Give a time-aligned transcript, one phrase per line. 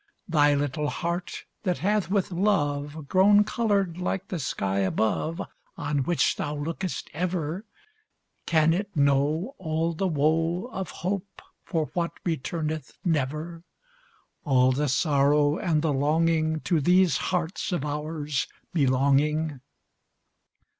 [0.27, 5.39] Thy little heart, that hath with love Grown colored like the sky above,
[5.77, 7.65] On which thou lookest ever,
[8.47, 13.61] Can it know All the woe Of hope for what returneth never,
[14.43, 19.61] All the sorrow and the longing To these hearts of ours belonging?